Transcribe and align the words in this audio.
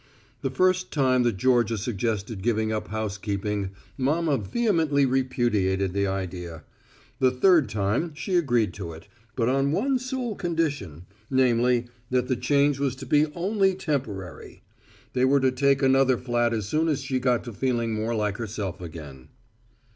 The 0.41 0.49
first 0.49 0.89
time 0.91 1.21
that 1.21 1.37
Georgia 1.37 1.77
suggested 1.77 2.41
giving 2.41 2.71
up 2.71 2.87
housekeeping, 2.87 3.69
mama 3.99 4.35
vehemently 4.39 5.05
repudiated 5.05 5.93
the 5.93 6.07
idea. 6.07 6.63
The 7.19 7.29
third 7.29 7.69
time 7.69 8.15
she 8.15 8.35
agreed 8.35 8.73
to 8.73 8.93
it, 8.93 9.07
but 9.35 9.47
on 9.47 9.71
one 9.71 9.99
sole 9.99 10.33
condition, 10.33 11.05
namely, 11.29 11.85
that 12.09 12.27
the 12.27 12.35
change 12.35 12.79
was 12.79 12.95
to 12.95 13.05
be 13.05 13.27
only 13.35 13.75
temporary. 13.75 14.63
They 15.13 15.23
were 15.23 15.39
to 15.39 15.51
take 15.51 15.83
another 15.83 16.17
flat 16.17 16.51
as 16.51 16.67
soon 16.67 16.87
as 16.87 17.01
she 17.01 17.19
got 17.19 17.43
to 17.43 17.53
feeling 17.53 17.93
more 17.93 18.15
like 18.15 18.37
herself 18.37 18.81
again. 18.81 19.27